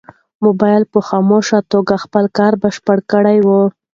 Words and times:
موبایل 0.45 0.83
په 0.93 0.99
خاموشه 1.07 1.59
توګه 1.71 1.95
خپل 2.03 2.25
کار 2.37 2.53
بشپړ 2.63 2.97
کړی 3.11 3.37
و. 3.45 3.49